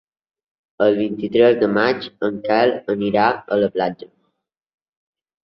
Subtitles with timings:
[0.85, 4.11] El vint-i-tres de maig en Quel anirà a la platja.